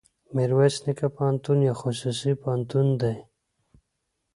[0.35, 3.15] ميرويس نيکه پوهنتون يو خصوصي پوهنتون دی.